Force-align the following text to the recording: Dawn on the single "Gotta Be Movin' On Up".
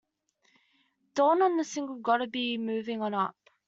Dawn 1.13 1.43
on 1.43 1.57
the 1.57 1.63
single 1.63 1.97
"Gotta 1.97 2.25
Be 2.25 2.57
Movin' 2.57 3.03
On 3.03 3.13
Up". 3.13 3.35